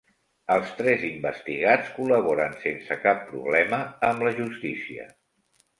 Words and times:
Els 0.53 0.71
tres 0.79 1.03
investigats 1.09 1.93
col·laboren 1.99 2.57
sense 2.65 2.99
cap 3.07 3.23
problema 3.35 3.83
amb 4.11 4.29
la 4.31 4.37
justícia 4.43 5.11